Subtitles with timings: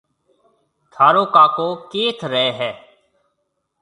[0.91, 2.71] ٿارو ڪاڪو ڪيٿ رهيَ هيَ؟